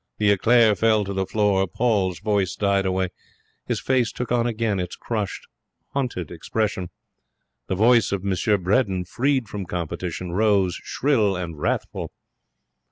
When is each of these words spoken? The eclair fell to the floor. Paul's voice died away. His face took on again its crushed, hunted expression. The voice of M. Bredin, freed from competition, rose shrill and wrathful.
The 0.17 0.31
eclair 0.31 0.73
fell 0.73 1.03
to 1.05 1.13
the 1.13 1.27
floor. 1.27 1.67
Paul's 1.67 2.17
voice 2.21 2.55
died 2.55 2.87
away. 2.87 3.09
His 3.67 3.79
face 3.79 4.11
took 4.11 4.31
on 4.31 4.47
again 4.47 4.79
its 4.79 4.95
crushed, 4.95 5.45
hunted 5.93 6.31
expression. 6.31 6.89
The 7.67 7.75
voice 7.75 8.11
of 8.11 8.25
M. 8.25 8.33
Bredin, 8.63 9.05
freed 9.05 9.47
from 9.47 9.67
competition, 9.67 10.31
rose 10.31 10.73
shrill 10.81 11.35
and 11.35 11.59
wrathful. 11.59 12.11